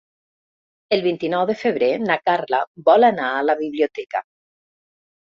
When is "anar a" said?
3.11-3.43